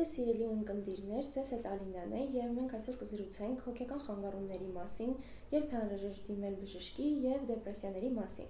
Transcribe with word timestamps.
ձեզ 0.00 0.12
սիրելի 0.16 0.44
ունկնդիրներ, 0.48 1.26
ձեզ 1.34 1.48
հետ 1.52 1.66
Ալինան 1.68 2.12
է 2.16 2.20
եւ 2.32 2.52
մենք 2.56 2.70
այսօր 2.78 2.94
կզրուցենք 3.00 3.64
հոգեկան 3.66 3.98
խանգարումների 4.06 4.68
մասին, 4.76 5.10
երբ 5.52 5.74
անհրաժեշտ 5.80 6.30
դիմել 6.30 6.56
բժշկի 6.60 7.08
եւ 7.26 7.44
դեպրեսիաների 7.50 8.12
մասին։ 8.16 8.48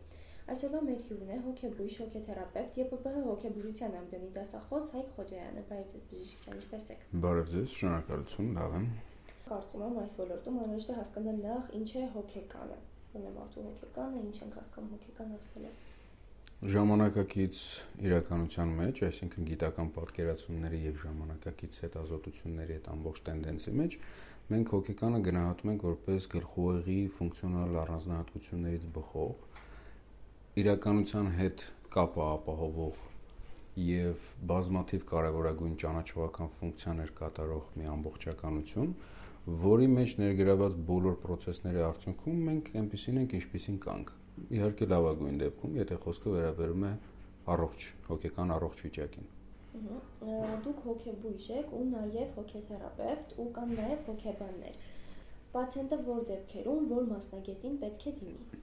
Այսօրվա 0.54 0.82
մեր 0.86 1.02
հյուրն 1.08 1.32
է 1.34 1.40
հոգեբույժ, 1.48 1.96
հոգեթերապևտ 2.04 2.78
եւ 2.80 2.94
ՊՊՀ 3.00 3.18
հոգեբուժության 3.26 3.98
ամբիոնի 4.00 4.30
դասախոս 4.38 4.90
Հայկ 4.94 5.10
Խոջայանը։ 5.18 5.64
Բարև 5.70 5.90
ձեզ 5.90 6.06
բժիշկ, 6.10 6.48
ինչպե՞ս 6.54 6.86
եք։ 6.94 7.04
Բարև 7.26 7.50
ձեզ, 7.50 7.76
շնորհակալություն, 7.80 8.52
լավ 8.60 8.78
եմ։ 8.78 8.88
Կարծում 9.50 9.84
եմ 9.90 10.00
այս 10.06 10.18
ոլորտում 10.22 10.60
անհրաժեշտ 10.60 10.90
է 10.90 10.98
հասկանալ 11.00 11.40
նախ 11.50 11.74
ինչ 11.80 11.90
է 11.90 12.04
հոգեկանը։ 12.14 12.80
է 13.10 13.30
մարդու 13.34 13.62
հոգեկանը, 13.66 14.20
ինչ 14.30 14.36
ենք 14.38 14.58
հասկանում 14.60 14.92
հոգեկան 14.94 15.32
ասելով 15.40 15.89
ժամանակակից 16.60 17.58
իրականության 18.04 18.72
մեջ, 18.76 18.98
այսինքն 19.06 19.46
գիտական 19.48 19.90
պատկերացումների 19.94 20.80
եւ 20.82 20.98
ժամանակակից 21.02 21.78
հետազոտությունների 21.84 22.74
այդ 22.76 22.90
ամբողջ 22.94 23.20
տենդենսի 23.28 23.72
մեջ 23.80 23.96
մենք 24.50 24.74
հոգեկանը 24.74 25.20
գնահատում 25.30 25.72
ենք 25.72 25.86
որպես 25.88 26.26
գլխուղեղի 26.34 26.98
ֆունկցիոնալ 27.16 27.80
առանձնահատկություններից 27.84 28.84
բխող 28.98 29.32
իրականության 30.60 31.32
հետ 31.40 31.66
կապը 31.96 32.24
ապահովող 32.28 33.02
եւ 33.88 34.30
բազմաթիվ 34.52 35.10
կարևորագույն 35.14 35.74
ճանաչողական 35.80 36.54
ֆունկցիաներ 36.60 37.16
կատարող 37.24 37.74
մի 37.80 37.90
ամբողջականություն, 37.96 38.94
որի 39.64 39.92
մեջ 39.96 40.16
ներգրաված 40.20 40.80
բոլոր 40.92 41.20
process-ների 41.24 41.86
արդյունքում 41.88 42.48
մենք 42.50 42.74
այնպեսին 42.82 43.20
ենք, 43.24 43.38
ինչպեսին 43.40 43.84
կանք 43.86 44.18
իհարկե 44.56 44.88
լավագույն 44.92 45.42
դեպքում, 45.42 45.76
եթե 45.80 45.98
խոսքը 46.04 46.32
վերաբերում 46.36 46.86
է 46.90 46.92
առողջ, 47.54 47.84
հոգեկան 48.10 48.54
առողջ 48.56 48.82
վիճակին։ 48.86 49.28
Դուք 50.64 50.80
հոգեբույժ 50.86 51.50
եք 51.56 51.76
ու 51.80 51.84
նաև 51.90 52.32
հոգեթերապևտ 52.38 53.36
ու 53.42 53.46
կան 53.58 53.76
նաև 53.80 54.08
հոգեբաններ։ 54.10 54.80
Պացիենտը 55.50 56.00
որ 56.08 56.26
դեպքերում, 56.30 56.90
որ 56.90 57.06
մասնագետին 57.10 57.78
պետք 57.84 58.04
է 58.10 58.12
դիմի։ 58.20 58.60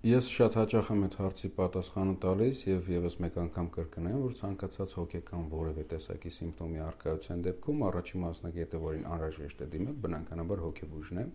Ես 0.00 0.28
շատ 0.32 0.54
հաճախ 0.56 0.86
եմ 0.94 1.02
այդ 1.04 1.14
հարցի 1.20 1.48
պատասխանը 1.56 2.12
տալիս 2.24 2.60
եւ 2.70 2.86
եւս 2.88 3.16
մեկ 3.20 3.34
անգամ 3.42 3.66
կրկնեմ, 3.74 4.14
որ 4.24 4.36
ցանկացած 4.38 4.94
հոգեկան 4.96 5.42
որևէ 5.52 5.84
տեսակի 5.90 6.32
սիմպտոմի 6.36 6.80
արկայության 6.86 7.42
դեպքում 7.46 7.84
առաջին 7.90 8.24
մասնագետը, 8.24 8.80
որին 8.84 9.04
անհրաժեշտ 9.12 9.60
է 9.60 9.68
դիմել, 9.74 9.98
բնականաբար 10.06 10.62
հոգեբույժն 10.64 11.20
է, 11.20 11.26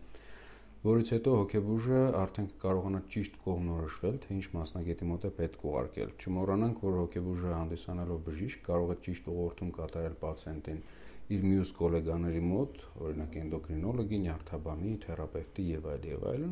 որից 0.85 1.11
հետո 1.15 1.31
հոգեբուժը 1.33 1.99
արդեն 2.19 2.47
կկարողանա 2.51 2.99
ճիշտ 3.13 3.37
կողմնորոշվել, 3.45 4.17
թե 4.25 4.35
ինչ 4.35 4.45
մասնագետի 4.53 5.07
մոտ 5.11 5.23
է 5.25 5.31
պետք 5.39 5.63
ուղարկել։ 5.65 6.11
Չմոռանանք, 6.21 6.83
որ 6.85 6.97
հոգեբուժը 6.99 7.53
հանդիսանալով 7.55 8.19
բժիշկ 8.27 8.61
կարող 8.67 8.93
է 8.93 8.97
ճիշտ 9.05 9.29
ուղղորդում 9.33 9.71
կատարել 9.79 10.17
պացիենտին 10.21 10.83
իր 11.25 11.45
մյուս 11.49 11.71
գոլեգաների 11.79 12.41
մոտ, 12.45 12.83
օրինակ 13.01 13.37
էնդոկրինոլոգի, 13.41 14.17
նյարդաբանի, 14.25 14.91
թերապևտի 15.05 15.65
եւ 15.71 15.87
այլ 15.89 16.05
եւ 16.11 16.27
այլն, 16.31 16.51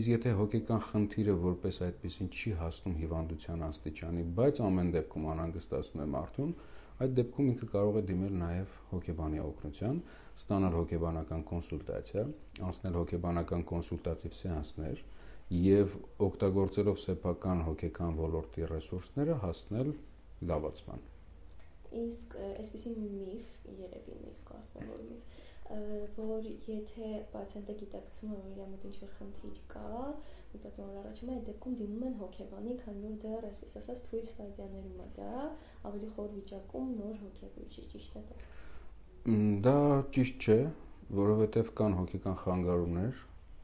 իսկ 0.00 0.12
եթե 0.16 0.32
հոգեկան 0.40 0.80
խնդիրը 0.86 1.34
որպես 1.44 1.80
այդպեսին 1.86 2.30
չի 2.32 2.54
հասնում 2.62 2.96
հիվանդության 3.02 3.66
աստիճանի, 3.66 4.24
բայց 4.40 4.62
ամեն 4.66 4.94
դեպքում 4.96 5.28
անհանգստացնում 5.36 6.06
է 6.06 6.08
մարդուն, 6.16 6.56
այդ 6.96 7.12
դեպքում 7.20 7.48
ինքը 7.52 7.66
կարող 7.76 7.96
է 8.00 8.02
դիմել 8.08 8.36
նաև 8.40 8.76
հոգեբանի 8.96 9.42
օգնության, 9.44 10.00
ստանալ 10.36 10.74
հոգեբանական 10.76 11.44
կոնսուլտացիա, 11.50 12.24
անցնել 12.68 12.96
հոգեբանական 13.00 13.62
կոնսուլտատիվ 13.70 14.34
սեանսներ 14.36 15.02
եւ 15.56 15.94
օգտագործելով 16.26 16.98
սեփական 17.06 17.62
հոգեկան 17.70 18.16
ոլորտի 18.20 18.68
ռեսուրսները 18.72 19.36
հասնել 19.46 19.92
լավացման։ 20.50 21.04
Իսկ 21.96 22.34
այսպեսի 22.46 22.92
միֆ, 22.98 23.44
երևի 23.80 24.16
միֆ, 24.24 24.40
կարծում 24.50 24.90
եմ, 24.96 25.04
միֆ, 25.12 25.46
որ 25.66 26.44
եթե 26.46 27.12
պացիենտը 27.32 27.76
գիտակցում 27.80 28.34
է, 28.34 28.40
որ 28.42 28.50
իր 28.50 28.68
մոտ 28.72 28.84
ինչ-որ 28.90 29.14
խնդիր 29.16 29.62
կա, 29.72 30.02
մտածում 30.52 30.90
որ 30.90 30.98
առաջում 31.00 31.30
է 31.30 31.36
այդ 31.36 31.48
դեպքում 31.48 31.78
դիմում 31.80 32.04
են 32.10 32.18
հոգեբանի, 32.20 32.76
քանի 32.82 33.06
որ 33.06 33.16
դեռ 33.24 33.48
այսպես 33.50 33.78
ասած 33.80 34.04
թույլ 34.06 34.28
ստադիաներում 34.30 35.00
է 35.06 35.08
դա, 35.16 35.32
ավելի 35.90 36.12
խոր 36.18 36.30
վիճակում 36.36 36.92
նոր 37.00 37.18
հոգեբույժի 37.24 37.88
ճիշտ 37.94 38.20
է 38.20 38.24
դա։ 38.28 38.38
Դա 39.26 39.78
ճիշտ 40.14 40.44
չէ, 40.44 40.56
որովհետև 41.18 41.70
կան 41.74 41.94
հոգեկան 41.98 42.34
խանգարումներ, 42.42 43.16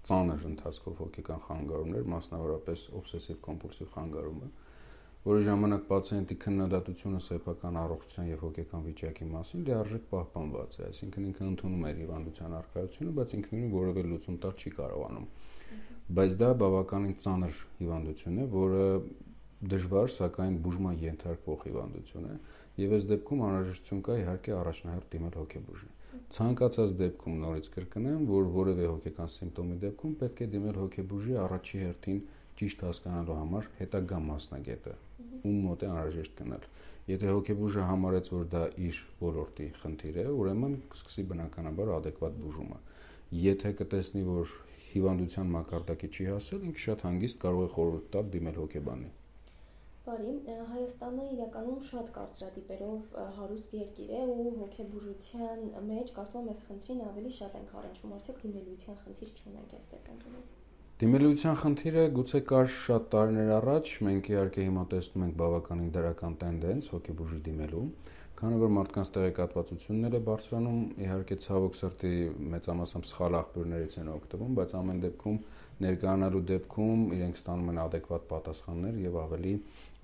ծանր 0.08 0.46
ընթացքով 0.48 0.96
հոգեկան 1.02 1.42
խանգարումներ, 1.44 2.08
մասնավորապես 2.12 2.86
օբսեսիվ 2.98 3.38
կոմպուլսիվ 3.46 3.92
խանգարումը, 3.92 4.48
որի 5.28 5.44
ժամանակ 5.46 5.84
պացիենտի 5.92 6.36
քննադատությունը 6.42 7.20
սեփական 7.28 7.78
առողջության 7.78 8.30
եւ 8.32 8.42
հոգեկան 8.42 8.86
վիճակի 8.90 9.28
մասին 9.38 9.66
լիարժեք 9.70 10.08
պահպանված 10.10 10.74
է, 10.74 10.82
այսինքն 10.90 11.28
ինքը 11.30 11.46
ընդունում 11.52 11.86
է 11.86 11.92
հիվանդության 12.02 12.56
արկայությունը, 12.58 13.12
բայց 13.22 13.34
ինքնուրույն 13.38 13.72
որևէ 13.78 14.04
լուծում 14.10 14.40
տալ 14.42 14.56
չի 14.58 14.72
կարողանում։ 14.82 15.28
Բայց 16.12 16.32
դա 16.42 16.48
բավականին 16.58 17.14
ծանր 17.22 17.62
հիվանդություն 17.78 18.42
է, 18.42 18.48
որը 18.50 18.86
դժվար, 19.62 20.08
սակայն 20.10 20.54
բուժման 20.62 20.96
ենթարկվող 21.06 21.60
հիվանդություն 21.68 22.24
է 22.26 22.34
եւ 22.80 22.94
այս 22.96 23.08
դեպքում 23.12 23.42
անհրաժեշտություն 23.46 24.02
կա 24.06 24.14
իհարկե 24.22 24.54
առաջնահերթ 24.58 25.08
դիմել 25.12 25.34
հոգեբուժի։ 25.42 25.90
Ցանկացած 26.32 26.94
դեպքում 27.02 27.34
նորից 27.42 27.66
կրկնեմ, 27.72 28.22
որ 28.32 28.46
որևէ 28.56 28.86
հոգեկան 28.88 29.30
սիմպտոմի 29.32 29.76
դեպքում 29.82 30.14
պետք 30.22 30.40
է 30.42 30.48
դիմել 30.52 30.78
հոգեբուժի 30.82 31.36
առաջի 31.42 31.82
հերթին 31.82 32.22
ճիշտ 32.62 32.84
հասկանալու 32.86 33.36
համար 33.42 33.68
հետագա 33.80 34.18
մասնագետը, 34.28 34.94
ում 35.42 35.58
մոտ 35.66 35.84
է 35.84 35.90
անհրաժեշտ 35.92 36.34
գնալ։ 36.42 36.66
Եթե 37.12 37.30
հոգեբուժը 37.32 37.86
համարեց, 37.88 38.28
որ 38.32 38.44
դա 38.52 38.62
իր 38.88 38.98
ոլորտի 39.22 39.68
խնդիր 39.82 40.18
է, 40.22 40.26
ուրեմն 40.42 40.76
սկսի 40.96 41.24
բնականաբար 41.32 41.94
adekvat 41.96 42.36
բուժումը։ 42.42 42.78
Եթե 43.42 43.72
կտեսնի, 43.80 44.22
որ 44.28 44.52
հիվանդության 44.92 45.50
մակարդակի 45.56 46.12
չի 46.12 46.28
հասել, 46.32 46.64
ինքը 46.68 46.84
շատ 46.84 47.04
հանգիստ 47.08 47.42
կարող 47.42 47.66
է 47.66 47.72
խորհուրդ 47.74 48.08
տալ 48.12 48.30
դիմել 48.36 48.58
հոգեբանի։ 48.62 49.10
Բարի, 50.02 50.30
Հայաստանը 50.68 51.24
իրականում 51.32 51.82
շատ 51.88 52.08
կարծրատիպերով 52.16 53.12
հարուստ 53.36 53.74
երկիր 53.76 54.08
է 54.18 54.22
ու 54.32 54.54
հոգեբուժության 54.56 55.60
մեջ 55.90 56.08
կարծում 56.16 56.40
եմ 56.40 56.48
այս 56.54 56.62
խնդրին 56.70 57.02
ավելի 57.04 57.30
շատ 57.36 57.54
ենք 57.58 57.76
առնչվում, 57.80 58.14
արդյոք 58.16 58.40
դիմելիության 58.46 58.98
խնդիր 59.02 59.30
չունենք 59.38 59.76
այս 59.78 59.86
տեսանկյունից։ 59.92 60.56
Դիմելիության 61.02 61.56
խնդիրը 61.62 62.02
գուցե 62.18 62.40
կար 62.50 62.68
շատ 62.78 63.06
տարիներ 63.14 63.52
առաջ, 63.62 63.92
մենք 64.08 64.32
իհարկե 64.32 64.66
հիմա 64.66 64.84
տեսնում 64.90 65.24
ենք 65.28 65.38
բավականին 65.42 65.94
դրական 65.98 66.36
տենդենս 66.42 66.90
հոգեբուժի 66.96 67.40
դիմելու, 67.46 67.86
քանի 68.42 68.56
որ 68.58 68.70
մարդկանց 68.74 69.10
տեղեկատվությունները 69.14 70.18
բարձրանում, 70.26 70.78
իհարկե 71.04 71.36
ցավոք 71.44 71.76
սրտի 71.78 72.14
մեծամասամբ 72.52 73.04
սխալ 73.06 73.36
աղբյուրներից 73.38 73.92
են 74.02 74.08
օգտվում, 74.12 74.56
բայց 74.58 74.72
ամեն 74.78 75.02
դեպքում 75.04 75.36
ներկայանալու 75.86 76.40
դեպքում 76.50 77.04
իրենք 77.14 77.38
ստանում 77.38 77.70
են 77.70 77.78
adekvat 77.82 78.26
պատասխաններ 78.32 78.98
եւ 79.02 79.18
ավելի 79.22 79.52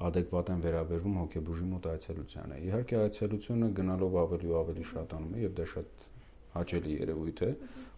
adekvat 0.08 0.52
են 0.54 0.62
վերաբերվում 0.68 1.18
հոգեբուժի 1.18 1.66
մոտ 1.72 1.88
այցելությանը։ 1.98 2.60
Իհարկե 2.68 3.00
այցելությունը 3.08 3.70
գնալով 3.82 4.18
ավելի 4.22 4.52
ու 4.54 4.58
ավելի 4.62 4.86
շատանում 4.94 5.34
է 5.34 5.42
եւ 5.42 5.58
դա 5.58 5.66
շատ 5.74 6.06
հաճելի 6.54 6.94
երևույթ 6.94 7.42
է, 7.42 7.50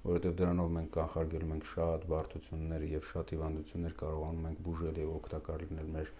որովհետեւ 0.08 0.38
դրանով 0.40 0.70
մենք 0.80 0.90
կանխարգելում 0.96 1.52
ենք 1.60 1.68
շատ 1.70 2.08
բարդություններ 2.14 2.86
եւ 2.96 3.04
շատ 3.10 3.34
հիվանդություններ 3.36 3.94
կարողանում 4.00 4.48
ենք 4.50 4.64
բուժել 4.70 5.00
եւ 5.04 5.12
օգտակար 5.20 5.64
լինել 5.68 5.92
մեր 6.00 6.12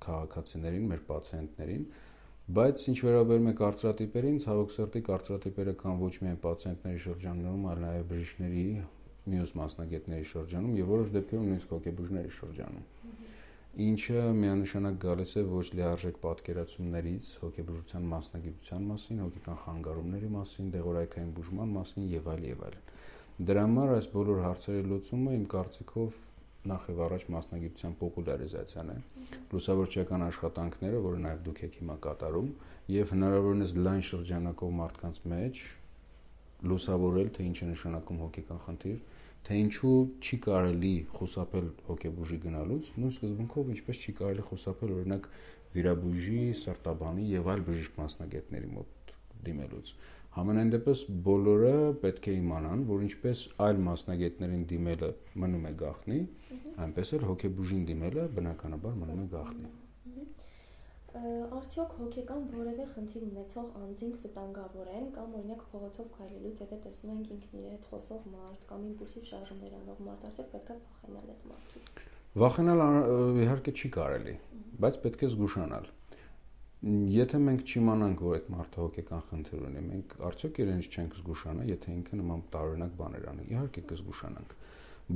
քաղաքացիներին, 0.00 0.86
մեր 0.90 1.02
պացիենտներին, 1.10 1.84
բայց 2.56 2.84
ինչ 2.90 2.98
վերաբերում 3.06 3.50
է 3.50 3.54
կարծրատիպերին, 3.60 4.38
ցավոք 4.44 4.72
սրտի 4.76 5.02
կարծրատիպերը 5.10 5.74
կան 5.82 6.00
ոչ 6.00 6.14
միայն 6.24 6.40
պացիենտների 6.44 7.02
շրջանում, 7.04 7.66
այլ 7.70 7.82
նաեւ 7.84 8.08
բժիշկների, 8.10 8.64
մյուս 9.30 9.52
մասնագետների 9.60 10.26
շրջանում 10.30 10.78
եւ 10.80 10.90
որոշ 10.94 11.12
դեպքերում 11.18 11.50
նույնիսկ 11.50 11.74
հոգեբուժների 11.76 12.34
շրջանում 12.40 12.88
ինչը 13.78 14.22
միանշանակ 14.34 14.96
գալիս 15.02 15.32
է 15.38 15.42
ոչ 15.46 15.66
լիարժեք 15.78 16.16
պատկերացումներից 16.22 17.26
հոգեբուժության 17.42 18.08
մասնագիտության 18.12 18.88
մասին, 18.90 19.20
հոգեկան 19.24 19.60
խանգարումների 19.64 20.30
մասին, 20.34 20.72
դեղորայքային 20.74 21.30
բուժման 21.36 21.70
մասին 21.76 22.08
եւ 22.10 22.26
այլ 22.32 22.42
եւ 22.50 22.64
այլ։ 22.66 22.76
Դրա 23.50 23.62
համար 23.66 23.92
այս 23.94 24.08
բոլոր 24.16 24.42
հարցերի 24.46 24.82
լուծումը 24.90 25.36
իմ 25.38 25.44
կարծիքով 25.54 26.18
նախ 26.60 26.82
եւ 26.90 26.98
առաջ 27.06 27.22
մասնագիտության 27.32 27.92
պոպուլարիզացիան 28.00 28.90
է, 28.92 28.96
լուսավորչական 29.50 30.24
աշխատանքները, 30.26 30.98
որը 31.06 31.20
նաեւ 31.24 31.38
դուք 31.46 31.62
եք 31.66 31.78
հիմա 31.80 31.96
կատարում, 32.04 32.50
եւ 32.94 33.14
հնարավորինս 33.14 33.72
լայն 33.80 34.04
շրջանակով 34.10 34.74
մարդկանց 34.80 35.20
մեջ 35.32 35.62
լուսավորել, 36.70 37.30
թե 37.36 37.46
ինչ 37.48 37.56
է 37.60 37.68
նշանակում 37.70 38.20
հոգեկան 38.20 38.60
խնդիր, 38.66 38.98
թե 39.40 39.56
ինչու 39.64 39.96
չի 40.20 40.36
կարելի 40.44 40.94
խուսափել 41.16 41.68
հոգեբուժի 41.88 42.38
գնալուց, 42.44 42.90
նույն 43.00 43.14
սկզբունքով 43.16 43.70
ինչպես 43.74 44.00
չի 44.04 44.12
կարելի 44.20 44.44
խուսափել 44.50 44.92
օրինակ 45.00 45.28
վիրաբույժի, 45.70 46.40
սրտաբանի 46.60 47.24
եւ 47.30 47.50
այլ 47.54 47.62
բժիշկ 47.70 48.00
մասնագետների 48.00 48.70
մոտ 48.76 49.14
դիմելուց։ 49.48 49.92
Համենայն 50.30 50.68
դեպս 50.76 51.00
բոլորը 51.26 51.74
պետք 52.04 52.26
է 52.30 52.34
իմանան, 52.38 52.82
որ 52.86 53.04
ինչպես 53.08 53.40
այլ 53.66 53.80
մասնագետներին 53.86 54.64
դիմելը 54.72 55.10
մնում 55.42 55.64
է 55.66 55.72
գախնի, 55.80 56.18
այնպես 56.86 57.14
էլ 57.18 57.24
հոգեբուժին 57.30 57.86
դիմելը 57.90 58.26
բնականաբար 58.38 59.00
մնում 59.00 59.24
է 59.24 59.30
գախնի։ 59.34 59.72
արդյոք 61.10 61.94
հոգեկան 61.98 62.44
որևէ 62.54 62.84
խնդիր 62.92 63.22
ունեցող 63.26 63.70
անձինք 63.80 64.18
վտանգավոր 64.24 64.90
են 64.94 65.08
կամ 65.16 65.32
օրինակ 65.40 65.64
փողոցով 65.72 66.10
քայլելուց 66.16 66.60
հետո 66.62 66.78
տեսնում 66.84 67.16
ենք 67.16 67.32
ինքն 67.34 67.56
իր 67.60 67.66
հետ 67.74 67.88
խոսող 67.90 68.28
մարդ 68.34 68.66
կամ 68.70 68.84
իմպուլսիվ 68.90 69.24
շարժումներ 69.30 69.74
անող 69.80 70.02
մարդ, 70.06 70.28
արդյոք 70.30 70.52
պետք 70.54 70.70
է 70.70 70.76
վախենալ 71.10 71.32
այդ 71.34 71.48
մարդուց։ 71.50 72.04
Վախենալ 72.44 72.84
իհարկե 73.42 73.74
չի 73.74 73.90
կարելի, 73.98 74.36
բայց 74.86 75.00
պետք 75.06 75.24
է 75.26 75.32
զգուշանալ։ 75.34 75.90
Եթե 76.80 77.38
մենք 77.44 77.62
չիմանանք, 77.68 78.20
որ 78.24 78.36
այդ 78.38 78.46
մարդը 78.54 78.78
հոգեկան 78.80 79.24
խնդիր 79.28 79.64
ունի, 79.68 79.80
մենք 79.84 80.12
արդյոք 80.30 80.60
իրենից 80.62 80.86
չենք 80.96 81.16
զգուշանա, 81.18 81.66
եթե 81.68 81.90
ինքը 81.92 82.20
նման 82.20 82.44
տարօրինակ 82.54 82.94
բաներ 83.00 83.26
անի։ 83.32 83.44
Իհարկե 83.52 83.82
կզգուշանանք։ 83.90 84.54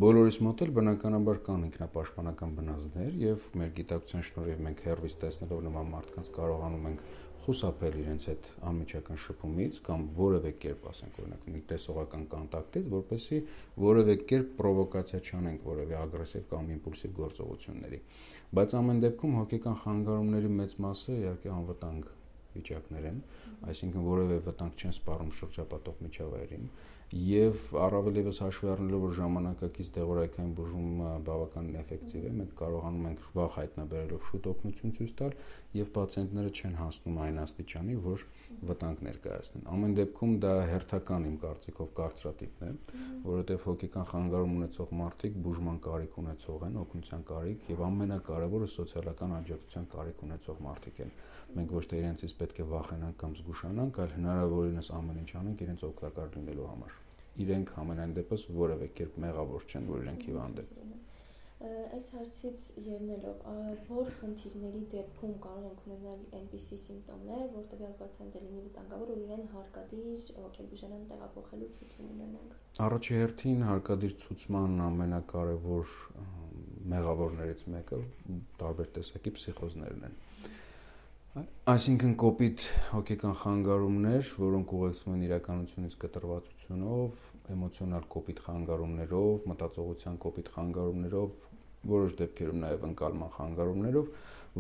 Բոլորիս 0.04 0.38
մոտ 0.44 0.62
էլ 0.64 0.74
բնականաբար 0.76 1.40
կան 1.46 1.64
ինքնապաշտպանական 1.70 2.54
բնազդներ 2.58 3.16
եւ 3.24 3.48
մեր 3.60 3.72
գիտակցության 3.80 4.24
շնորհիվ 4.28 4.62
մենք 4.66 4.84
հերվից 4.84 5.16
տեսնելով 5.24 5.60
նման 5.64 5.90
մարդկանց 5.94 6.30
կարողանում 6.34 6.88
ենք 6.90 7.04
խուսափել 7.44 7.96
իրենց 8.00 8.24
այդ 8.32 8.46
անմիջական 8.70 9.18
շփումից 9.24 9.78
կամ 9.84 10.04
որևէ 10.16 10.52
կերպ, 10.64 10.86
ասենք 10.90 11.18
օրինակ, 11.20 11.42
մի 11.54 11.60
տեսողական 11.70 12.24
կոնտակտից, 12.34 12.88
որպեսզի 12.94 13.40
որևէ 13.84 14.16
կերպ 14.32 14.54
պրովոկացիա 14.60 15.20
չանենք 15.28 15.68
որևէ 15.68 15.98
ագրեսիվ 16.00 16.46
կամ 16.54 16.72
իմպուլսիվ 16.74 17.14
գործողությունների։ 17.20 18.00
Բայց 18.54 18.74
ամեն 18.80 19.04
դեպքում 19.04 19.38
հոգեկան 19.40 19.78
խանգարումների 19.84 20.50
մեծ 20.64 20.76
մասը 20.84 21.18
իհարկե 21.20 21.54
անվտանգ 21.54 22.10
վիճակներ 22.54 23.06
են, 23.10 23.22
այսինքն 23.74 24.04
որևէ 24.08 24.36
վտանգ 24.48 24.82
չեն 24.84 24.94
սպառում 24.94 25.32
շրջապատող 25.40 26.02
միջավայրին 26.04 26.68
եւ 27.12 27.68
առավել 27.78 28.16
եւս 28.18 28.38
հաշվի 28.42 28.68
առնելով 28.72 29.02
որ 29.04 29.12
ժամանակակից 29.18 29.90
դեղորայքային 29.94 30.54
բուժումը 30.58 31.10
բավականին 31.28 31.76
էֆեկտիվ 31.82 32.24
է 32.24 32.32
մենք 32.38 32.54
կարողանում 32.60 33.04
ենք 33.10 33.20
վաղ 33.36 33.50
հայտնաբերելով 33.58 34.24
շուտ 34.30 34.48
օգնություն 34.50 34.94
ցույց 34.98 35.12
տալ 35.20 35.36
եւ 35.78 35.90
պացիենտները 35.94 36.50
չեն 36.54 36.74
հասնում 36.80 37.20
այն 37.24 37.38
աստիճանի 37.44 37.94
որ 38.08 38.24
վտանգ 38.70 39.04
ներկայացնեն 39.04 39.68
ամեն 39.74 39.94
դեպքում 40.00 40.34
դա 40.44 40.52
հերթական 40.72 41.28
իմ 41.28 41.36
կարծիքով 41.44 41.92
կարծրատիպն 42.00 42.64
է 42.64 42.72
որովհետեւ 43.28 43.64
հոգեկան 43.68 44.08
խանգարում 44.14 44.56
ունեցող 44.58 44.94
մարդիկ 45.04 45.38
բուժման 45.44 45.78
կարիք 45.84 46.18
ունեցող 46.24 46.66
են 46.68 46.78
օգնության 46.84 47.24
կարիք 47.30 47.70
եւ 47.74 47.84
ամենակարևորը 47.90 48.68
սոցիալական 48.74 49.38
աջակցության 49.38 49.88
կարիք 49.94 50.26
ունեցող 50.28 50.60
մարդիկ 50.68 51.00
են 51.04 51.16
մենք 51.54 51.74
ոչ 51.78 51.84
թե 51.90 52.02
իրենցից 52.02 52.36
պետք 52.40 52.60
է 52.64 52.68
վախենանք 52.74 53.18
կամ 53.24 53.38
զգուշանանք 53.40 54.04
այլ 54.04 54.14
հնարավորինս 54.18 54.92
ամեն 54.98 55.24
ինչ 55.24 55.32
անենք 55.44 55.66
իրենց 55.68 55.88
օգտակար 55.90 56.38
լինելու 56.38 56.70
համար 56.72 57.03
իրենք 57.42 57.70
համենայն 57.78 58.16
դեպս 58.18 58.48
որևէ 58.62 58.88
կերպ 58.98 59.20
մեղավոր 59.24 59.68
չեն, 59.70 59.86
որ 59.90 60.04
իրենք 60.04 60.26
հիվանդ 60.28 60.62
են։ 60.64 60.84
Այս 61.64 62.06
հարցից 62.12 62.64
ելնելով, 62.84 63.44
որ 63.88 64.08
խնդիրների 64.18 64.80
դեպքում 64.94 65.34
կարող 65.44 65.66
ենք 65.68 65.84
ունենալ 65.86 66.24
այնպիսի 66.38 66.78
սիմպտոմներ, 66.82 67.44
որ 67.54 67.64
տվյալ 67.70 67.94
պացիենտը 68.00 68.42
լինի 68.44 68.64
վտանգավոր, 68.64 69.12
որ 69.14 69.22
իրեն 69.24 69.46
հարկադիր 69.54 70.32
հոգեբուժարան 70.44 71.06
տեղափոխելու 71.12 71.70
ցուցում 71.78 72.10
ունենանք։ 72.14 72.58
Առաջի 72.88 73.18
հերթին 73.20 73.64
հարկադիր 73.70 74.16
ցուցման 74.24 74.76
ամենակարևոր 74.88 75.96
մեղավորներից 76.94 77.64
մեկը 77.74 78.02
տարբեր 78.60 78.92
տեսակի 78.98 79.34
փսիխոզներն 79.38 80.08
են։ 80.10 80.18
Այսինքն 81.34 82.12
կոպիտ 82.22 82.64
հոգեկան 82.92 83.32
խանգարումներ, 83.40 84.28
որոնք 84.38 84.74
ուղեկցվում 84.76 85.14
են 85.16 85.22
իրականությունից 85.26 85.96
կտրվածությունով, 86.04 87.24
էմոցիոնալ 87.54 88.04
կոպիտ 88.14 88.42
խանգարումներով, 88.44 89.48
մտածողության 89.50 90.20
կոպիտ 90.24 90.50
խանգարումներով, 90.54 91.40
որոշ 91.94 92.14
դեպքերում 92.20 92.62
նաև 92.62 92.86
ընկալման 92.90 93.34
խանգարումներով, 93.34 94.12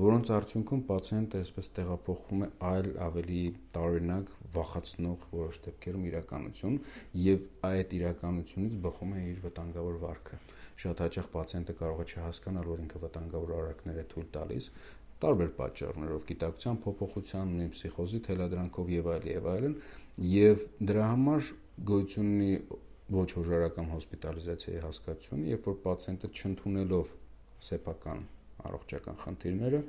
որոնց 0.02 0.32
արդյունքում 0.34 0.82
պացիենտը 0.90 1.42
այսպես 1.44 1.70
տեղափոխվում 1.78 2.42
է 2.42 2.50
այլ 2.74 2.90
ավելի 3.06 3.42
տարօրինակ 3.78 4.34
վախացնող 4.58 5.28
որոշ 5.38 5.62
դեպքերում 5.68 6.10
իրականություն 6.10 6.80
եւ 7.28 7.46
այդ 7.70 7.94
իրականությունից 8.02 8.76
բխում 8.88 9.14
է 9.14 9.24
իր 9.30 9.38
վտանգավոր 9.46 10.02
վարքը 10.08 10.42
շատ 10.82 11.02
հաճախ 11.04 11.26
պացիենտը 11.34 11.74
կարող 11.80 12.00
է 12.04 12.06
չհասկանալ, 12.14 12.68
որ 12.74 12.82
ինքը 12.84 13.00
վտանգավոր 13.04 13.52
արարքներ 13.54 13.98
է 14.00 14.06
թույլ 14.14 14.28
տալիս, 14.34 14.68
տարբեր 15.24 15.50
պատճառներով, 15.58 16.24
գիտակցության 16.30 16.80
փոփոխության, 16.84 17.52
ունի 17.54 17.68
փսիխոզի 17.74 18.20
թելադրանքով 18.28 18.90
եւ 18.94 19.10
այլ 19.14 19.28
եւ 19.30 19.46
այլն, 19.54 19.76
եւ 20.34 20.64
դրա 20.90 21.04
համար 21.14 21.52
գոյություն 21.90 22.32
ունի 22.34 22.50
ոչ 23.14 23.28
հոժարական 23.38 23.88
հոսպիտալիզացիայի 23.94 24.82
հասկացությունը, 24.84 25.48
երբ 25.54 25.68
որ 25.70 25.78
պացիենտը 25.84 26.30
չընդունելով 26.34 27.14
սեփական 27.68 28.22
առողջական 28.64 29.18
խնդիրները 29.24 29.82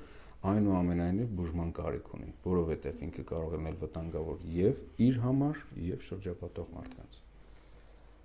այնուամենայնիվ 0.51 1.29
բուժման 1.39 1.71
կարիք 1.79 2.09
ունի, 2.19 2.31
որովհետև 2.45 3.05
ինքը 3.09 3.27
կարող 3.31 3.55
է 3.55 3.61
լինել 3.61 3.79
վտանգավոր 3.85 4.49
եւ 4.55 4.83
իր 5.09 5.21
համար 5.25 5.63
եւ 5.89 6.09
շրջապատող 6.09 6.75
մարդկանց։ 6.75 7.24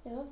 Եվ 0.00 0.31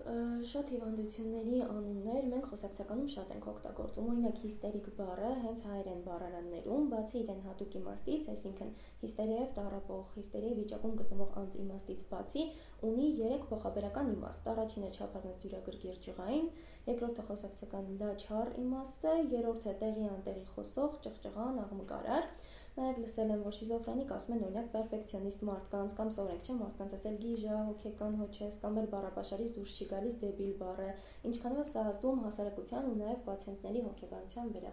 շատ 0.48 0.70
հիվանդությունների 0.72 1.56
անուններ 1.62 2.28
մենք 2.28 2.46
խոսակցականում 2.48 3.08
շատ 3.14 3.32
ենք 3.34 3.48
օգտագործում։ 3.50 4.06
Օրինակ 4.12 4.38
հիստերիկ 4.44 4.86
բառը 5.00 5.32
հենց 5.42 5.64
հայերեն 5.68 5.98
բառարաններում, 6.06 6.86
բացի 6.92 7.18
իրեն 7.20 7.42
հատուկ 7.48 7.76
իմաստից, 7.80 8.30
այսինքն 8.32 8.70
հիստերիայով 9.02 9.50
տառապող, 9.58 10.06
հիստերիայի 10.14 10.56
վիճակում 10.62 10.96
գտնվող 11.02 11.36
անձ 11.42 11.58
իմաստից 11.64 12.00
բացի, 12.14 12.44
ունի 12.88 13.08
3 13.20 13.44
փոխաբերական 13.52 14.12
իմաստ։ 14.16 14.48
Առաջինը 14.56 14.90
չափազանց 14.96 15.44
դյուրագրգիռ 15.44 16.00
ջղային, 16.08 16.48
երկրորդը 16.88 17.26
խոսակցական 17.28 17.90
դա 18.00 18.10
չար 18.24 18.54
իմաստը, 18.64 19.12
երրորդը 19.36 19.74
տեղի 19.84 20.08
անտեղի 20.16 20.46
խոսող, 20.54 20.96
ճղճղան, 21.04 21.60
աղմկարար 21.68 22.30
Նաև 22.78 22.98
լսել 23.02 23.30
եմ, 23.34 23.40
որ 23.42 23.54
շիզոֆրենիկ 23.56 24.10
ասում 24.14 24.34
են 24.34 24.42
օրինակ 24.48 24.66
պերֆեկցիոնիստ 24.72 25.40
մարդկանց 25.48 25.94
կամ 25.98 26.10
սովորենք 26.14 26.44
չէ 26.46 26.54
մարդկանց 26.58 26.92
ասել 26.98 27.16
գիժա, 27.22 27.56
հոգեկան 27.68 28.12
հոչես 28.20 28.58
կամ 28.62 28.78
էլ 28.82 28.86
բառապաշարից 28.92 29.54
դուրս 29.56 29.72
չի 29.78 29.86
գալիս 29.92 30.18
դեբիլ 30.20 30.52
բառը, 30.60 30.86
ինչքանով 31.30 31.58
է 31.58 31.64
սա 31.70 31.82
ազդում 31.92 32.20
հասարակության 32.26 32.86
ու 32.90 32.94
նաև 33.00 33.24
պացիենտների 33.26 33.82
հոգեբանության 33.88 34.52
վրա։ 34.58 34.72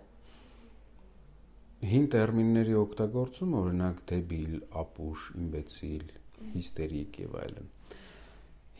Հին 1.95 2.05
տերմինների 2.13 2.77
օգտագործում, 2.83 3.57
օրինակ 3.61 4.05
դեբիլ, 4.13 4.53
ապուշ, 4.85 5.25
իմբեցիլ, 5.41 6.05
հիստերիկ 6.53 7.19
եւ 7.25 7.35
այլն։ 7.41 7.73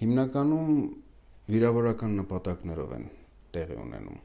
Հիմնականում 0.06 0.72
վիրավորական 1.50 2.16
նպատակներով 2.22 2.96
են 3.00 3.12
տեղի 3.58 3.82
ունենում 3.88 4.24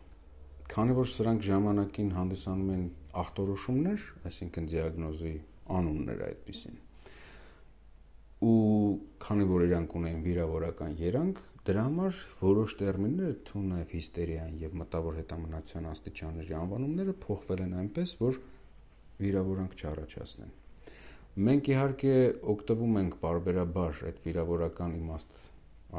Քանի 0.71 0.95
որ 0.95 1.09
սրանք 1.11 1.41
ժամանակին 1.43 2.11
հանդիսանում 2.15 2.69
են 2.77 2.83
ախտորոշումներ, 3.21 4.03
այսինքն 4.29 4.67
դիագնոզի 4.71 5.33
անուններ 5.77 6.21
այդպեսին, 6.27 6.77
ու 8.47 8.53
քանի 9.25 9.47
որ 9.51 9.65
իրանք 9.67 9.97
ունեն 10.01 10.21
վիրավորական 10.27 10.93
երանգ, 11.01 11.41
դրա 11.67 11.83
համար 11.89 12.21
որոշ 12.41 12.75
տերմիններ, 12.81 13.33
թվում 13.51 13.65
նաև 13.73 13.95
հիստերիան 13.97 14.53
եւ 14.61 14.77
մտավոր 14.81 15.19
հետամնացության 15.21 15.89
աստիճանների 15.91 16.57
անվանումները 16.61 17.15
փոխվել 17.25 17.65
են 17.67 17.75
այնպես, 17.81 18.15
որ 18.21 18.39
վիրավորանք 19.21 19.75
չառաջացնեն։ 19.81 20.55
Մենք 21.51 21.73
իհարկե 21.75 22.15
օգտվում 22.55 23.01
ենք 23.01 23.19
բարբերաբար 23.25 24.01
այդ 24.11 24.23
վիրավորական 24.25 24.95
իմաստ 25.01 25.43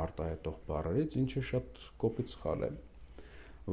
արտահայտող 0.06 0.58
բառերից, 0.72 1.20
ինչը 1.22 1.44
շատ 1.52 1.84
կոպիտ 2.02 2.34
սխալ 2.34 2.66
է, 2.68 2.72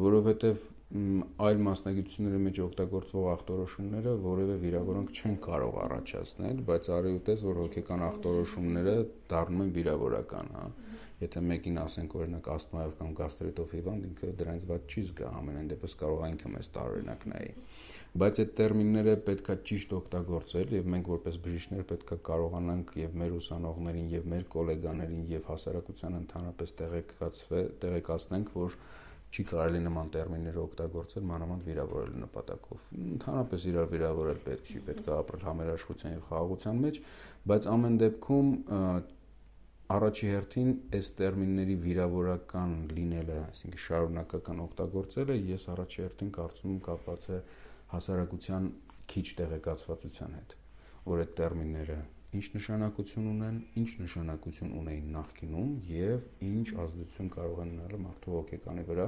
որովհետև 0.04 0.66
այլ 0.88 1.58
մասնագիտությունների 1.66 2.38
մեջ 2.46 2.58
օգտագործվող 2.64 3.26
ախտորոշումները 3.34 4.12
որևէ 4.24 4.54
վիրավորանք 4.62 5.10
չեն 5.12 5.34
կարող 5.44 5.74
առաջացնել, 5.84 6.62
բայց 6.70 6.86
արի 6.96 7.10
ուտես, 7.18 7.42
որ 7.44 7.58
հոգեկան 7.60 8.04
ախտորոշումները 8.06 8.94
դառնում 9.32 9.64
են 9.66 9.72
վիրավորական, 9.74 10.48
հա։ 10.56 10.64
Եթե 11.18 11.42
մեկին 11.44 11.78
ասենք 11.82 12.14
օրինակ 12.18 12.48
ասթմայով 12.54 12.92
կամ 12.98 13.12
գաստրիտով 13.18 13.72
հիվանդ, 13.76 14.04
ինքը 14.08 14.32
դրանից 14.38 14.66
ված 14.68 14.92
չի 14.94 15.02
զգա, 15.08 15.30
ամենայն 15.38 15.70
դեպս 15.74 15.96
կարող 15.98 16.20
է 16.24 16.28
ինքը 16.32 16.52
մեզ 16.56 16.70
տարօրինակ 16.78 17.26
նայի։ 17.32 17.50
Բայց 18.18 18.38
այդ 18.42 18.52
տերմինները 18.58 19.14
պետքա 19.26 19.56
ճիշտ 19.68 19.90
օգտագործել 19.98 20.70
եւ 20.78 20.86
մենք 20.94 21.10
որպես 21.12 21.34
բժիշկներ 21.44 21.82
պետքա 21.90 22.16
կարողանանք 22.28 22.94
եւ 23.02 23.18
մեր 23.18 23.34
ուսանողներին 23.38 24.08
եւ 24.14 24.30
մեր 24.32 24.46
գոլեգաներին 24.54 25.26
եւ 25.34 25.50
հասարակության 25.52 26.16
ընդհանրապես 26.22 26.74
տեղեկացվել, 26.78 27.68
տեղեկացնենք, 27.84 28.54
որ 28.62 28.78
չի 29.28 29.44
կարելի 29.48 29.80
նման 29.84 30.10
տերմիններ 30.14 30.56
օգտագործել 30.62 31.24
մանավանդ 31.28 31.66
վիրավորելու 31.68 32.20
նպատակով։ 32.22 32.86
Ընդհանրապես 32.98 33.66
իրար 33.68 33.88
վիրավորել 33.92 34.40
պետք 34.48 34.72
չի, 34.72 34.80
պետք 34.88 35.08
է 35.08 35.14
ապրել 35.18 35.44
համերաշխության 35.48 36.14
եւ 36.14 36.22
խաղաղության 36.28 36.82
մեջ, 36.84 37.00
բայց 37.52 37.68
ամեն 37.74 37.98
դեպքում 38.02 38.50
առաջի 39.88 40.26
հերթին 40.28 40.70
այս 40.98 41.10
տերմինների 41.18 41.76
վիրավորական 41.84 42.72
լինելը, 42.92 43.38
այսինքն 43.48 43.82
շարունակական 43.84 44.58
օգտագործելը 44.64 45.36
ես 45.48 45.64
առաջի 45.72 46.02
հերթին 46.04 46.32
կարծում 46.38 46.74
եմ 46.74 46.82
կապված 46.88 47.28
է 47.32 47.38
հասարակության 47.94 48.68
քիչ 49.08 49.26
տեղեկացվածության 49.38 50.36
հետ, 50.38 50.54
որ 51.08 51.24
այդ 51.24 51.32
տերմինները 51.40 51.98
ինչ 52.36 52.44
նշանակություն 52.54 53.28
ունեն, 53.30 53.60
ինչ 53.80 53.90
նշանակություն 54.02 54.74
ունեին 54.82 55.06
նախկինում 55.14 55.70
եւ 55.90 56.26
ինչ 56.48 56.66
ազդեցություն 56.84 57.30
կարող 57.38 57.62
են 57.62 57.70
ունենալ 57.76 58.02
մարդու 58.04 58.34
հոգեկանի 58.34 58.84
վրա 58.90 59.06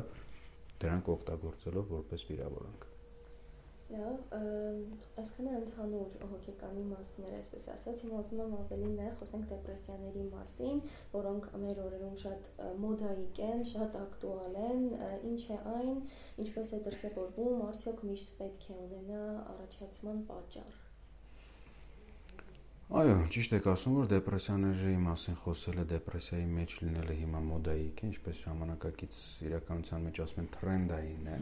դրանք 0.84 1.10
օգտագործելով 1.16 1.92
որպես 1.98 2.24
վիրավորանք։ 2.30 2.88
Լավ, 3.90 4.34
այսքանը 5.20 5.52
ընդհանուր 5.58 6.12
հոգեկանի 6.30 6.82
մասն 6.92 7.24
էր, 7.26 7.32
այսպես 7.40 7.64
ասած, 7.72 8.02
հիմա 8.04 8.20
ուզում 8.20 8.42
եմ 8.44 8.52
ավելի 8.60 8.90
նեղ 8.92 9.16
խոսենք 9.18 9.48
դեպրեսիաների 9.52 10.26
մասին, 10.34 10.82
որոնք 11.14 11.48
մեր 11.64 11.80
օրերում 11.84 12.14
շատ 12.22 12.46
մոդայիկ 12.84 13.40
են, 13.48 13.64
շատ 13.72 13.98
ակտուալ 14.04 14.60
են, 14.68 14.84
ինչ 15.32 15.42
է 15.56 15.58
այն, 15.72 15.98
ինչպես 16.44 16.70
է 16.78 16.80
դրսևորվում, 16.86 17.66
արդյոք 17.66 18.06
միշտ 18.12 18.38
պետք 18.44 18.70
է 18.70 18.78
ունենա 18.84 19.24
առաջացման 19.56 20.22
պատճառ։ 20.30 20.80
Այո, 22.90 23.18
ճիշտ 23.30 23.52
եք 23.54 23.66
ասում, 23.70 23.92
որ 24.00 24.06
դեպրեսիաների 24.10 24.92
մասին 24.98 25.36
խոսելը, 25.44 25.82
դեպրեսիայի 25.92 26.46
մեջ 26.56 26.72
լինելը 26.82 27.14
հիմա 27.20 27.42
մոդայիկ 27.46 28.02
է, 28.02 28.08
ինչպես 28.10 28.40
ժամանակակից 28.40 29.18
իրականության 29.46 30.02
մեջ 30.08 30.18
ասում 30.24 30.40
են 30.42 30.48
տրենդային 30.56 31.28
է։ 31.30 31.36